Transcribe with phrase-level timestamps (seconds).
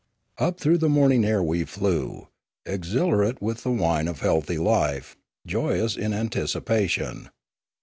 [0.39, 2.27] Up through the morning air we flew,
[2.65, 7.29] exhilarate with the wine of healthy life, joyous in anticipation.